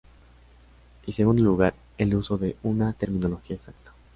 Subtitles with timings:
[1.05, 3.93] En segundo lugar, el uso de una terminología exacta.